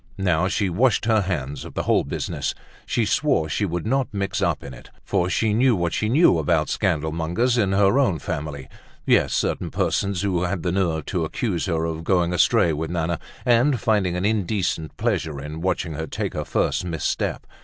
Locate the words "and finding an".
13.45-14.25